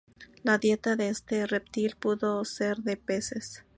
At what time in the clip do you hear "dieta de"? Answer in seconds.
0.57-1.09